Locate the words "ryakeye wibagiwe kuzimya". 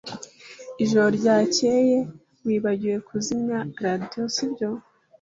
1.17-3.59